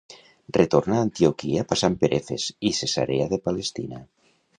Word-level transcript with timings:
Retorna 0.55 0.95
a 0.99 1.03
Antioquia 1.07 1.65
passant 1.73 1.97
per 2.03 2.09
Efes 2.19 2.45
i 2.71 2.73
Cesarea 2.79 3.29
de 3.35 3.39
Palestina. 3.49 4.01